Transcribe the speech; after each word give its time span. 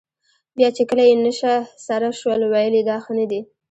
بیا 0.57 0.69
چې 0.77 0.83
کله 0.89 1.03
یې 1.09 1.15
نشه 1.25 1.53
سر 1.85 2.01
شول 2.19 2.41
ویل 2.51 2.73
یې 2.79 2.83
دا 2.89 2.97
ښه 3.03 3.11
نه 3.19 3.25
دي. 3.31 3.41